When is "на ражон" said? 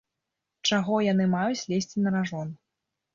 2.07-2.49